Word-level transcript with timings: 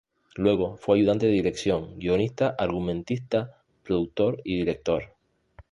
Luego 0.35 0.77
fue 0.77 0.97
ayudante 0.97 1.27
de 1.27 1.31
dirección, 1.33 1.99
guionista, 1.99 2.55
argumentista, 2.57 3.61
productor 3.83 4.41
y 4.43 4.57
director. 4.57 5.15